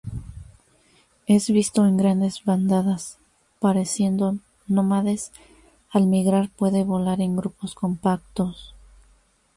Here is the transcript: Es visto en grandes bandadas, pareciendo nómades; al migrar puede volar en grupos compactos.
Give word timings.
Es 1.27 1.51
visto 1.51 1.85
en 1.85 1.95
grandes 1.95 2.43
bandadas, 2.43 3.19
pareciendo 3.59 4.37
nómades; 4.67 5.31
al 5.91 6.07
migrar 6.07 6.49
puede 6.49 6.83
volar 6.83 7.21
en 7.21 7.35
grupos 7.35 7.75
compactos. 7.75 8.73